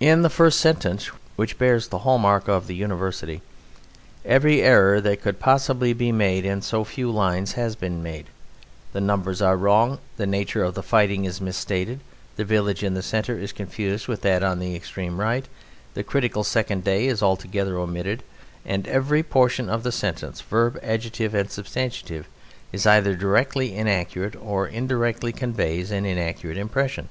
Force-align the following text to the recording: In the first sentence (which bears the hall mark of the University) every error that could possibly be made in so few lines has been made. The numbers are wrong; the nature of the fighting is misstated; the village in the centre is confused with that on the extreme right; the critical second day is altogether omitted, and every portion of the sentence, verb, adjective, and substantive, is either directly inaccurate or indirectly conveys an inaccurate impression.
In 0.00 0.22
the 0.22 0.30
first 0.30 0.58
sentence 0.60 1.12
(which 1.36 1.58
bears 1.58 1.86
the 1.86 1.98
hall 1.98 2.18
mark 2.18 2.48
of 2.48 2.66
the 2.66 2.74
University) 2.74 3.40
every 4.24 4.62
error 4.62 5.00
that 5.00 5.22
could 5.22 5.38
possibly 5.38 5.92
be 5.92 6.10
made 6.10 6.44
in 6.44 6.60
so 6.60 6.82
few 6.82 7.08
lines 7.08 7.52
has 7.52 7.76
been 7.76 8.02
made. 8.02 8.26
The 8.92 9.00
numbers 9.00 9.40
are 9.40 9.56
wrong; 9.56 10.00
the 10.16 10.26
nature 10.26 10.64
of 10.64 10.74
the 10.74 10.82
fighting 10.82 11.24
is 11.24 11.40
misstated; 11.40 12.00
the 12.34 12.44
village 12.44 12.82
in 12.82 12.94
the 12.94 13.00
centre 13.00 13.38
is 13.38 13.52
confused 13.52 14.08
with 14.08 14.22
that 14.22 14.42
on 14.42 14.58
the 14.58 14.74
extreme 14.74 15.20
right; 15.20 15.46
the 15.94 16.02
critical 16.02 16.42
second 16.42 16.82
day 16.82 17.06
is 17.06 17.22
altogether 17.22 17.78
omitted, 17.78 18.24
and 18.66 18.88
every 18.88 19.22
portion 19.22 19.68
of 19.70 19.84
the 19.84 19.92
sentence, 19.92 20.40
verb, 20.40 20.76
adjective, 20.82 21.32
and 21.32 21.52
substantive, 21.52 22.26
is 22.72 22.86
either 22.88 23.14
directly 23.14 23.72
inaccurate 23.76 24.34
or 24.34 24.66
indirectly 24.66 25.30
conveys 25.32 25.92
an 25.92 26.04
inaccurate 26.04 26.58
impression. 26.58 27.08